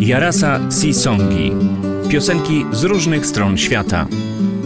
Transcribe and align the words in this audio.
Jarasa 0.00 0.60
Songi. 0.92 1.52
Piosenki 2.08 2.66
z 2.72 2.84
różnych 2.84 3.26
stron 3.26 3.58
świata. 3.58 4.06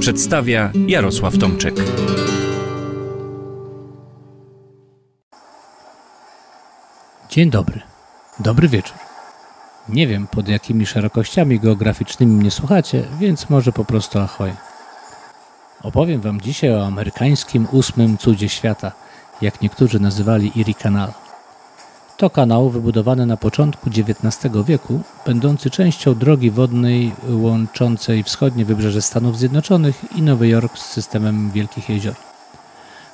Przedstawia 0.00 0.72
Jarosław 0.86 1.38
Tomczyk. 1.38 1.74
Dzień 7.30 7.50
dobry. 7.50 7.80
Dobry 8.40 8.68
wieczór. 8.68 8.96
Nie 9.88 10.06
wiem, 10.06 10.26
pod 10.26 10.48
jakimi 10.48 10.86
szerokościami 10.86 11.60
geograficznymi 11.60 12.36
mnie 12.36 12.50
słuchacie, 12.50 13.04
więc 13.18 13.50
może 13.50 13.72
po 13.72 13.84
prostu 13.84 14.18
ahoj. 14.18 14.52
Opowiem 15.82 16.20
Wam 16.20 16.40
dzisiaj 16.40 16.74
o 16.74 16.86
amerykańskim 16.86 17.66
ósmym 17.72 18.18
cudzie 18.18 18.48
świata, 18.48 18.92
jak 19.42 19.60
niektórzy 19.60 20.00
nazywali 20.00 20.52
Erie 20.60 20.74
Canal. 20.74 21.12
To 22.20 22.30
kanał 22.30 22.70
wybudowany 22.70 23.26
na 23.26 23.36
początku 23.36 23.90
XIX 23.90 24.54
wieku, 24.66 25.00
będący 25.26 25.70
częścią 25.70 26.14
drogi 26.14 26.50
wodnej 26.50 27.12
łączącej 27.28 28.22
wschodnie 28.22 28.64
wybrzeże 28.64 29.02
Stanów 29.02 29.38
Zjednoczonych 29.38 30.04
i 30.16 30.22
Nowy 30.22 30.48
Jork 30.48 30.78
z 30.78 30.86
systemem 30.86 31.50
Wielkich 31.50 31.88
Jezior. 31.88 32.14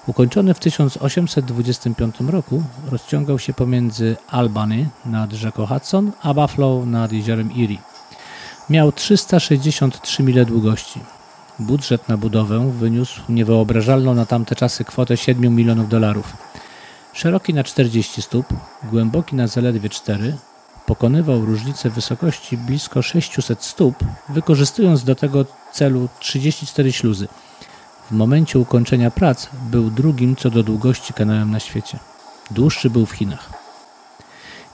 Ukończony 0.06 0.54
w 0.54 0.58
1825 0.58 2.20
roku 2.20 2.62
rozciągał 2.90 3.38
się 3.38 3.52
pomiędzy 3.52 4.16
Albany 4.30 4.88
nad 5.04 5.32
rzeką 5.32 5.66
Hudson 5.66 6.12
a 6.22 6.34
Buffalo 6.34 6.86
nad 6.86 7.12
jeziorem 7.12 7.50
Erie. 7.50 7.78
Miał 8.70 8.92
363 8.92 10.22
mile 10.22 10.44
długości. 10.44 11.00
Budżet 11.58 12.08
na 12.08 12.16
budowę 12.16 12.72
wyniósł 12.72 13.20
niewyobrażalną 13.28 14.14
na 14.14 14.26
tamte 14.26 14.56
czasy 14.56 14.84
kwotę 14.84 15.16
7 15.16 15.54
milionów 15.54 15.88
dolarów. 15.88 16.45
Szeroki 17.16 17.54
na 17.54 17.64
40 17.64 18.22
stóp, 18.22 18.46
głęboki 18.90 19.36
na 19.36 19.46
zaledwie 19.46 19.88
4, 19.88 20.36
pokonywał 20.86 21.44
różnicę 21.44 21.90
wysokości 21.90 22.56
blisko 22.56 23.02
600 23.02 23.64
stóp, 23.64 23.94
wykorzystując 24.28 25.04
do 25.04 25.14
tego 25.14 25.44
celu 25.72 26.08
34 26.20 26.92
śluzy. 26.92 27.28
W 28.10 28.14
momencie 28.14 28.58
ukończenia 28.58 29.10
prac 29.10 29.48
był 29.70 29.90
drugim 29.90 30.36
co 30.36 30.50
do 30.50 30.62
długości 30.62 31.12
kanałem 31.12 31.50
na 31.50 31.60
świecie. 31.60 31.98
Dłuższy 32.50 32.90
był 32.90 33.06
w 33.06 33.12
Chinach. 33.12 33.50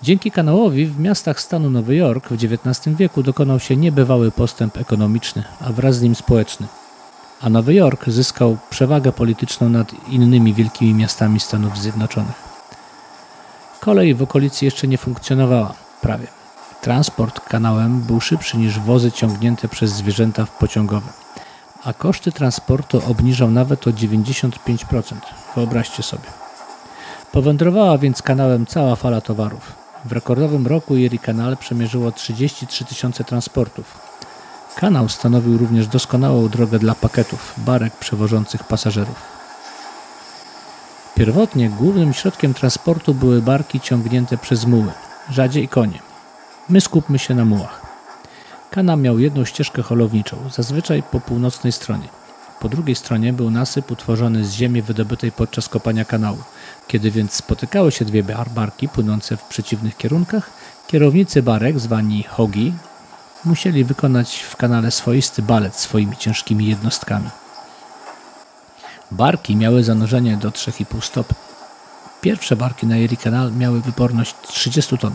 Dzięki 0.02 0.30
kanałowi 0.30 0.86
w 0.86 1.00
miastach 1.00 1.40
stanu 1.40 1.70
Nowy 1.70 1.96
Jork 1.96 2.28
w 2.28 2.44
XIX 2.44 2.96
wieku 2.96 3.22
dokonał 3.22 3.60
się 3.60 3.76
niebywały 3.76 4.30
postęp 4.30 4.76
ekonomiczny, 4.76 5.44
a 5.60 5.72
wraz 5.72 5.96
z 5.96 6.02
nim 6.02 6.14
społeczny. 6.14 6.66
A 7.42 7.50
Nowy 7.50 7.74
Jork 7.74 8.08
zyskał 8.08 8.56
przewagę 8.70 9.12
polityczną 9.12 9.68
nad 9.68 10.08
innymi 10.08 10.54
wielkimi 10.54 10.94
miastami 10.94 11.40
Stanów 11.40 11.78
Zjednoczonych. 11.78 12.42
Kolej 13.80 14.14
w 14.14 14.22
okolicy 14.22 14.64
jeszcze 14.64 14.88
nie 14.88 14.98
funkcjonowała, 14.98 15.74
prawie. 16.00 16.26
Transport 16.80 17.40
kanałem 17.40 18.00
był 18.00 18.20
szybszy 18.20 18.56
niż 18.56 18.78
wozy 18.78 19.12
ciągnięte 19.12 19.68
przez 19.68 19.90
zwierzęta 19.90 20.46
pociągowe, 20.46 21.06
a 21.84 21.92
koszty 21.92 22.32
transportu 22.32 23.02
obniżał 23.10 23.50
nawet 23.50 23.86
o 23.86 23.90
95%. 23.90 25.14
Wyobraźcie 25.56 26.02
sobie. 26.02 26.28
Powędrowała 27.32 27.98
więc 27.98 28.22
kanałem 28.22 28.66
cała 28.66 28.96
fala 28.96 29.20
towarów. 29.20 29.72
W 30.04 30.12
rekordowym 30.12 30.66
roku 30.66 30.94
Erie 30.94 31.18
Canal 31.18 31.56
przemierzyło 31.56 32.12
33 32.12 32.84
tysiące 32.84 33.24
transportów. 33.24 34.11
Kanał 34.76 35.08
stanowił 35.08 35.58
również 35.58 35.86
doskonałą 35.86 36.48
drogę 36.48 36.78
dla 36.78 36.94
pakietów, 36.94 37.54
barek 37.56 37.96
przewożących 37.96 38.64
pasażerów. 38.64 39.22
Pierwotnie 41.14 41.70
głównym 41.70 42.12
środkiem 42.12 42.54
transportu 42.54 43.14
były 43.14 43.42
barki 43.42 43.80
ciągnięte 43.80 44.38
przez 44.38 44.66
muły, 44.66 44.92
rzadziej 45.30 45.68
konie. 45.68 45.98
My 46.68 46.80
skupmy 46.80 47.18
się 47.18 47.34
na 47.34 47.44
mułach. 47.44 47.82
Kanał 48.70 48.96
miał 48.96 49.18
jedną 49.18 49.44
ścieżkę 49.44 49.82
holowniczą, 49.82 50.36
zazwyczaj 50.50 51.02
po 51.02 51.20
północnej 51.20 51.72
stronie. 51.72 52.08
Po 52.60 52.68
drugiej 52.68 52.96
stronie 52.96 53.32
był 53.32 53.50
nasyp 53.50 53.90
utworzony 53.90 54.44
z 54.44 54.52
ziemi 54.52 54.82
wydobytej 54.82 55.32
podczas 55.32 55.68
kopania 55.68 56.04
kanału. 56.04 56.38
Kiedy 56.88 57.10
więc 57.10 57.32
spotykały 57.32 57.92
się 57.92 58.04
dwie 58.04 58.24
barki 58.54 58.88
płynące 58.88 59.36
w 59.36 59.42
przeciwnych 59.42 59.96
kierunkach, 59.96 60.50
kierownicy 60.86 61.42
barek, 61.42 61.80
zwani 61.80 62.22
hogi, 62.22 62.72
musieli 63.44 63.84
wykonać 63.84 64.38
w 64.38 64.56
kanale 64.56 64.90
swoisty 64.90 65.42
balet 65.42 65.76
swoimi 65.76 66.16
ciężkimi 66.16 66.66
jednostkami. 66.66 67.30
Barki 69.10 69.56
miały 69.56 69.84
zanurzenie 69.84 70.36
do 70.36 70.50
3,5 70.50 71.00
stopy. 71.00 71.34
Pierwsze 72.20 72.56
barki 72.56 72.86
na 72.86 72.96
Erie 72.96 73.16
Canal 73.16 73.52
miały 73.52 73.80
wyporność 73.80 74.34
30 74.42 74.98
ton. 74.98 75.14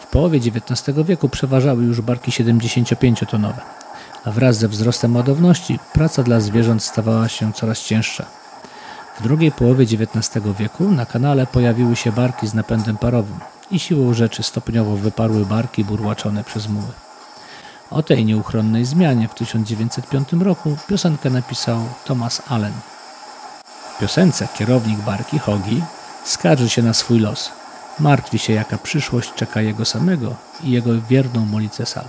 W 0.00 0.06
połowie 0.06 0.38
XIX 0.38 0.98
wieku 1.06 1.28
przeważały 1.28 1.84
już 1.84 2.00
barki 2.00 2.30
75-tonowe 2.30 3.60
a 4.24 4.30
wraz 4.30 4.56
ze 4.56 4.68
wzrostem 4.68 5.16
ładowności 5.16 5.78
praca 5.92 6.22
dla 6.22 6.40
zwierząt 6.40 6.82
stawała 6.82 7.28
się 7.28 7.52
coraz 7.52 7.84
cięższa. 7.84 8.26
W 9.18 9.22
drugiej 9.22 9.52
połowie 9.52 9.84
XIX 9.84 10.46
wieku 10.58 10.90
na 10.90 11.06
kanale 11.06 11.46
pojawiły 11.46 11.96
się 11.96 12.12
barki 12.12 12.46
z 12.46 12.54
napędem 12.54 12.96
parowym 12.96 13.38
i 13.70 13.78
siłą 13.78 14.14
rzeczy 14.14 14.42
stopniowo 14.42 14.96
wyparły 14.96 15.46
barki 15.46 15.84
burłaczone 15.84 16.44
przez 16.44 16.68
muły. 16.68 17.09
O 17.90 18.02
tej 18.02 18.24
nieuchronnej 18.24 18.84
zmianie 18.84 19.28
w 19.28 19.34
1905 19.34 20.32
roku 20.32 20.76
piosenkę 20.88 21.30
napisał 21.30 21.78
Thomas 22.04 22.42
Allen. 22.48 22.72
W 23.94 23.98
piosence 24.00 24.48
kierownik 24.58 24.98
barki 24.98 25.38
Hogi 25.38 25.82
skarży 26.24 26.68
się 26.68 26.82
na 26.82 26.94
swój 26.94 27.20
los. 27.20 27.50
Martwi 28.00 28.38
się, 28.38 28.52
jaka 28.52 28.78
przyszłość 28.78 29.34
czeka 29.34 29.60
jego 29.60 29.84
samego 29.84 30.34
i 30.64 30.70
jego 30.70 30.90
wierną 31.08 31.46
Molicę 31.46 31.86
Sal. 31.86 32.04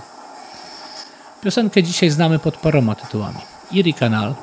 Piosenkę 1.40 1.82
dzisiaj 1.82 2.10
znamy 2.10 2.38
pod 2.38 2.56
paroma 2.56 2.94
tytułami. 2.94 3.38
Erie 3.76 3.94
Canal, 3.94 4.34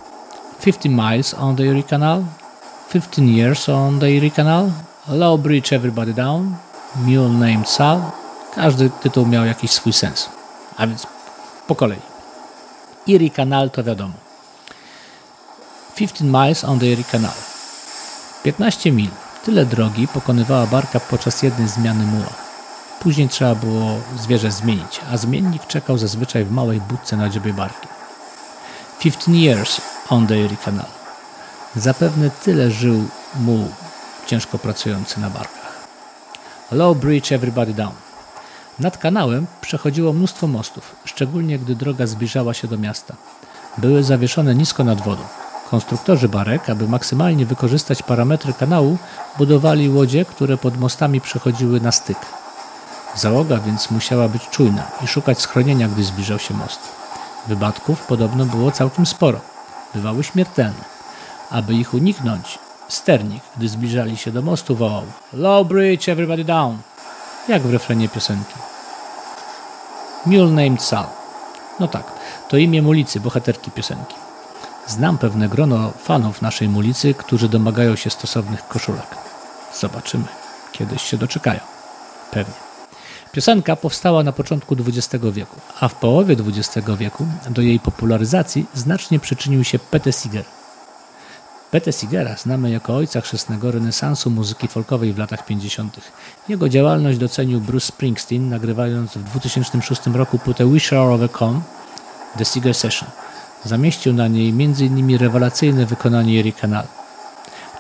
15 0.61 0.89
Miles 0.89 1.33
on 1.33 1.55
the 1.55 1.63
Erie 1.63 1.83
Canal, 1.83 2.23
15 2.93 3.21
Years 3.21 3.69
on 3.69 3.99
the 3.99 4.05
Erie 4.05 4.31
Canal, 4.31 4.71
Low 5.07 5.41
Bridge 5.41 5.73
Everybody 5.73 6.13
Down, 6.13 6.55
Mule 6.95 7.29
Named 7.29 7.69
Sal. 7.69 8.01
Każdy 8.55 8.89
tytuł 8.89 9.25
miał 9.25 9.45
jakiś 9.45 9.71
swój 9.71 9.93
sens. 9.93 10.29
A 10.77 10.87
więc 10.87 11.07
po 11.69 11.75
kolei. 11.75 12.01
Erie 13.07 13.29
Canal 13.29 13.69
to 13.69 13.83
wiadomo. 13.83 14.13
15 15.95 16.25
Miles 16.25 16.63
on 16.63 16.79
the 16.79 16.85
Erie 16.85 17.03
Canal. 17.11 17.33
15 18.43 18.91
mil. 18.91 19.09
Tyle 19.45 19.65
drogi 19.65 20.07
pokonywała 20.07 20.65
barka 20.67 20.99
podczas 20.99 21.43
jednej 21.43 21.67
zmiany 21.67 22.05
muła. 22.05 22.33
Później 22.99 23.29
trzeba 23.29 23.55
było 23.55 23.99
zwierzę 24.19 24.51
zmienić, 24.51 25.01
a 25.11 25.17
zmiennik 25.17 25.67
czekał 25.67 25.97
zazwyczaj 25.97 26.45
w 26.45 26.51
małej 26.51 26.81
budce 26.81 27.17
na 27.17 27.29
dziobie 27.29 27.53
barki. 27.53 27.87
15 28.99 29.31
years 29.31 29.81
on 30.09 30.27
the 30.27 30.35
Erie 30.35 30.57
Canal. 30.65 30.89
Zapewne 31.75 32.29
tyle 32.29 32.71
żył 32.71 33.07
muł 33.35 33.67
ciężko 34.27 34.57
pracujący 34.57 35.19
na 35.19 35.29
barkach. 35.29 35.87
Low 36.71 36.97
Bridge 36.97 37.31
Everybody 37.31 37.73
Down. 37.73 38.08
Nad 38.79 38.97
kanałem 38.97 39.47
przechodziło 39.61 40.13
mnóstwo 40.13 40.47
mostów, 40.47 40.95
szczególnie 41.05 41.59
gdy 41.59 41.75
droga 41.75 42.07
zbliżała 42.07 42.53
się 42.53 42.67
do 42.67 42.77
miasta. 42.77 43.15
Były 43.77 44.03
zawieszone 44.03 44.55
nisko 44.55 44.83
nad 44.83 45.01
wodą. 45.01 45.21
Konstruktorzy 45.69 46.29
barek, 46.29 46.69
aby 46.69 46.87
maksymalnie 46.87 47.45
wykorzystać 47.45 48.03
parametry 48.03 48.53
kanału, 48.53 48.97
budowali 49.37 49.89
łodzie, 49.89 50.25
które 50.25 50.57
pod 50.57 50.77
mostami 50.77 51.21
przechodziły 51.21 51.81
na 51.81 51.91
styk. 51.91 52.17
Załoga 53.15 53.57
więc 53.57 53.91
musiała 53.91 54.27
być 54.27 54.49
czujna 54.49 54.83
i 55.03 55.07
szukać 55.07 55.41
schronienia, 55.41 55.87
gdy 55.87 56.03
zbliżał 56.03 56.39
się 56.39 56.53
most. 56.53 56.79
Wypadków 57.47 58.05
podobno 58.05 58.45
było 58.45 58.71
całkiem 58.71 59.05
sporo. 59.05 59.39
Bywały 59.95 60.23
śmiertelne. 60.23 60.83
Aby 61.49 61.73
ich 61.73 61.93
uniknąć, 61.93 62.59
sternik, 62.87 63.43
gdy 63.57 63.69
zbliżali 63.69 64.17
się 64.17 64.31
do 64.31 64.41
mostu, 64.41 64.75
wołał 64.75 65.03
Low 65.33 65.67
bridge, 65.67 66.09
everybody 66.09 66.43
down! 66.43 66.77
Jak 67.47 67.61
w 67.61 67.73
refrenie 67.73 68.09
piosenki. 68.09 68.68
Mule 70.25 70.51
named 70.51 70.81
Sal. 70.81 71.05
No 71.79 71.87
tak, 71.87 72.03
to 72.49 72.57
imię 72.57 72.81
Mulicy, 72.81 73.19
bohaterki 73.19 73.71
piosenki. 73.71 74.15
Znam 74.87 75.17
pewne 75.17 75.49
grono 75.49 75.91
fanów 76.03 76.41
naszej 76.41 76.69
Mulicy, 76.69 77.13
którzy 77.13 77.49
domagają 77.49 77.95
się 77.95 78.09
stosownych 78.09 78.67
koszulek. 78.67 79.15
Zobaczymy. 79.79 80.25
Kiedyś 80.71 81.01
się 81.01 81.17
doczekają. 81.17 81.59
Pewnie. 82.31 82.53
Piosenka 83.31 83.75
powstała 83.75 84.23
na 84.23 84.31
początku 84.31 84.75
XX 84.87 85.25
wieku, 85.31 85.55
a 85.79 85.87
w 85.87 85.95
połowie 85.95 86.35
XX 86.47 86.87
wieku 86.97 87.25
do 87.49 87.61
jej 87.61 87.79
popularyzacji 87.79 88.65
znacznie 88.73 89.19
przyczynił 89.19 89.63
się 89.63 89.79
Pete 89.79 90.11
Seeger. 90.11 90.58
Pete 91.71 91.91
Seegera 91.91 92.35
znamy 92.35 92.69
jako 92.69 92.95
ojca 92.95 93.21
chrzestnego 93.21 93.71
renesansu 93.71 94.29
muzyki 94.29 94.67
folkowej 94.67 95.13
w 95.13 95.17
latach 95.17 95.45
50. 95.45 95.99
Jego 96.47 96.69
działalność 96.69 97.17
docenił 97.17 97.61
Bruce 97.61 97.85
Springsteen, 97.85 98.49
nagrywając 98.49 99.11
w 99.11 99.23
2006 99.23 100.01
roku 100.07 100.39
płytę 100.39 100.65
We 100.65 100.79
Shall 100.79 101.13
Overcome 101.13 101.61
The 102.37 102.45
Seeger 102.45 102.73
Session. 102.73 103.09
Zamieścił 103.65 104.13
na 104.13 104.27
niej 104.27 104.49
m.in. 104.49 105.17
rewelacyjne 105.17 105.85
wykonanie 105.85 106.39
Erie 106.39 106.53
Canal. 106.53 106.85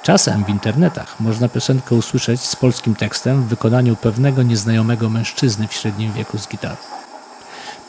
Czasem 0.03 0.45
w 0.45 0.49
internetach 0.49 1.19
można 1.19 1.49
piosenkę 1.49 1.95
usłyszeć 1.95 2.41
z 2.41 2.55
polskim 2.55 2.95
tekstem 2.95 3.43
w 3.43 3.47
wykonaniu 3.47 3.95
pewnego 3.95 4.43
nieznajomego 4.43 5.09
mężczyzny 5.09 5.67
w 5.67 5.73
średnim 5.73 6.13
wieku 6.13 6.37
z 6.37 6.47
gitarą. 6.47 6.75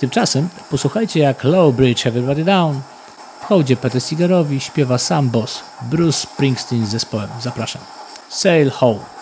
Tymczasem 0.00 0.48
posłuchajcie 0.70 1.20
jak 1.20 1.44
Low 1.44 1.74
Bridge 1.74 2.06
Everybody 2.06 2.44
Down 2.44 2.80
w 3.40 3.44
hołdzie 3.44 3.76
Pete 3.76 4.00
Seegerowi 4.00 4.60
śpiewa 4.60 4.98
sam 4.98 5.30
boss 5.30 5.62
Bruce 5.82 6.18
Springsteen 6.18 6.86
z 6.86 6.90
zespołem. 6.90 7.28
Zapraszam. 7.40 7.82
Sail 8.28 8.70
Home. 8.70 9.19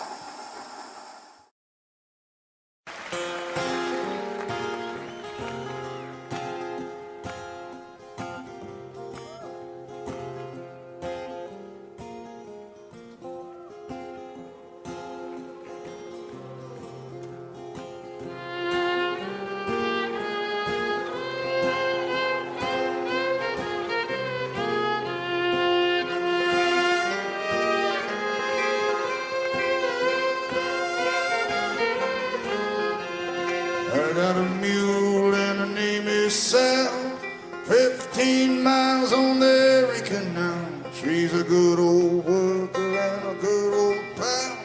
She's 41.01 41.33
a 41.33 41.45
good 41.45 41.79
old 41.79 42.25
worker 42.25 42.99
and 42.99 43.37
a 43.37 43.41
good 43.41 43.73
old 43.73 44.15
pal. 44.17 44.57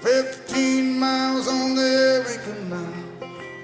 Fifteen 0.00 0.96
miles 0.96 1.48
on 1.48 1.74
the 1.74 1.82
Erie 1.82 2.38
Canal. 2.44 2.94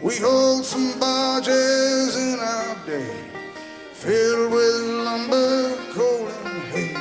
We 0.03 0.17
hold 0.17 0.65
some 0.65 0.99
barges 0.99 2.17
in 2.17 2.41
our 2.41 2.75
day, 2.87 3.15
filled 3.93 4.51
with 4.51 4.81
lumber, 5.07 5.77
coal, 5.95 6.27
and 6.27 6.63
hay. 6.73 6.97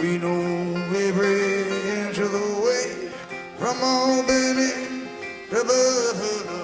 We 0.00 0.18
know 0.18 0.74
every 1.06 1.70
inch 2.00 2.18
of 2.18 2.32
the 2.32 2.48
way 2.66 3.12
from 3.58 3.76
Albany 3.80 5.06
to 5.50 5.64
Buffalo. 5.70 6.59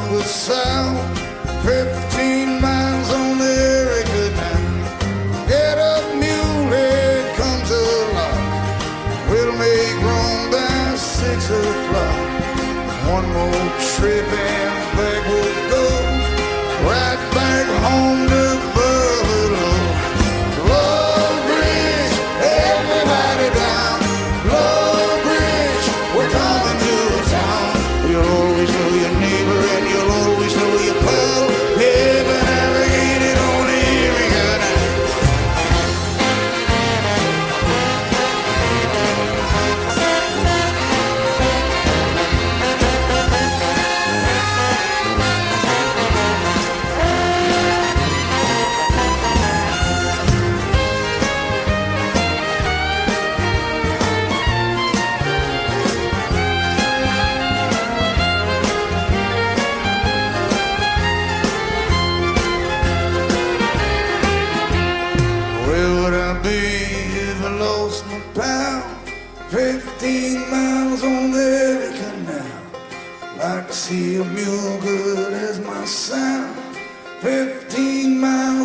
heart 0.00 0.26
sound. 0.26 0.98
Fifteen 1.62 2.60
miles 2.60 3.10
on 3.12 3.38
the 3.38 3.83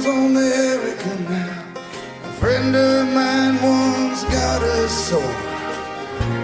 America 0.10 1.12
now. 1.30 1.64
A 2.30 2.32
friend 2.40 2.76
of 2.76 3.08
mine 3.14 3.56
once 3.62 4.24
got 4.26 4.62
a 4.62 4.90
sword. 4.90 5.24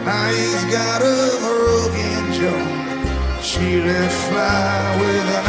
Now 0.05 0.29
he's 0.29 0.63
got 0.65 1.01
a 1.01 1.21
broken 1.43 2.33
jaw. 2.37 3.41
She 3.41 3.81
left 3.81 4.29
fly 4.29 4.97
without. 4.99 5.44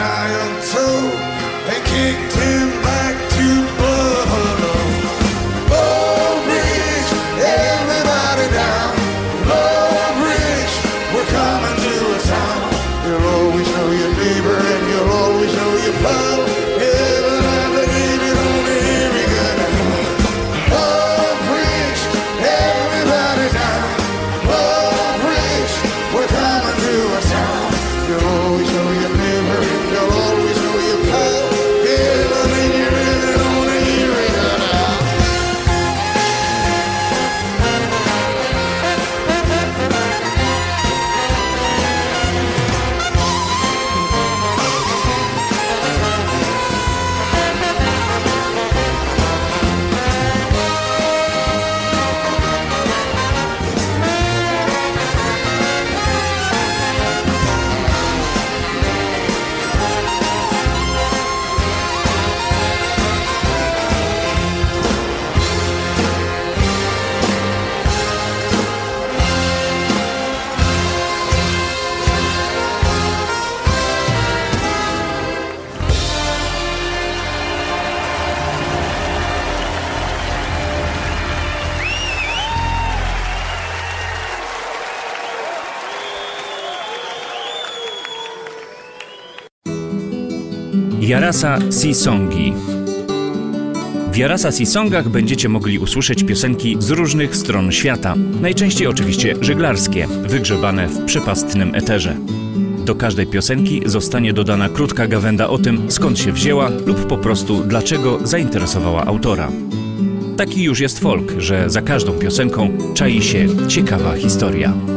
Jarasa 91.07 91.59
Sisongi. 91.83 92.53
W 94.13 94.17
Jarasa 94.17 94.53
Sisongach 94.53 95.09
będziecie 95.09 95.49
mogli 95.49 95.79
usłyszeć 95.79 96.25
piosenki 96.25 96.77
z 96.79 96.91
różnych 96.91 97.37
stron 97.37 97.73
świata, 97.73 98.15
najczęściej 98.41 98.87
oczywiście 98.87 99.35
żeglarskie, 99.41 100.07
wygrzebane 100.07 100.89
w 100.89 101.05
przepastnym 101.05 101.75
eterze. 101.75 102.17
Do 102.85 102.95
każdej 102.95 103.27
piosenki 103.27 103.83
zostanie 103.87 104.33
dodana 104.33 104.69
krótka 104.69 105.07
gawenda 105.07 105.49
o 105.49 105.59
tym, 105.59 105.91
skąd 105.91 106.19
się 106.19 106.33
wzięła 106.33 106.69
lub 106.69 107.07
po 107.07 107.19
prostu 107.19 107.65
dlaczego 107.65 108.19
zainteresowała 108.27 109.05
autora. 109.05 109.49
Taki 110.37 110.63
już 110.63 110.81
jest 110.81 110.99
folk, 110.99 111.33
że 111.39 111.71
za 111.71 111.83
każdą 111.83 112.13
piosenką 112.13 112.79
czai 112.95 113.23
się 113.23 113.69
ciekawa 113.69 114.17
historia. 114.17 114.96